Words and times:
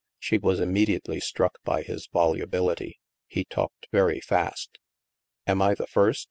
She 0.17 0.39
was 0.39 0.59
immediately 0.59 1.19
struck 1.19 1.59
by 1.63 1.83
his 1.83 2.07
volubility. 2.11 2.97
He 3.27 3.45
talked 3.45 3.85
very 3.91 4.19
fast. 4.19 4.79
Am 5.45 5.61
I 5.61 5.75
the 5.75 5.85
first 5.85 6.19